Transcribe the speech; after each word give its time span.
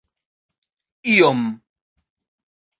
iom 1.13 1.41